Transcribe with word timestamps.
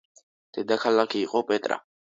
დედაქალაქი 0.59 1.23
იყო 1.29 1.47
პეტრა. 1.53 1.83